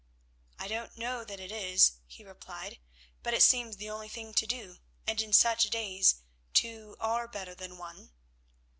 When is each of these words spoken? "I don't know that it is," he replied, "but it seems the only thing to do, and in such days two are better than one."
"I 0.57 0.67
don't 0.67 0.97
know 0.97 1.23
that 1.23 1.39
it 1.39 1.51
is," 1.51 1.97
he 2.07 2.23
replied, 2.25 2.79
"but 3.21 3.35
it 3.35 3.43
seems 3.43 3.77
the 3.77 3.91
only 3.91 4.09
thing 4.09 4.33
to 4.33 4.47
do, 4.47 4.79
and 5.05 5.21
in 5.21 5.31
such 5.31 5.69
days 5.69 6.23
two 6.55 6.95
are 6.99 7.27
better 7.27 7.53
than 7.53 7.77
one." 7.77 8.09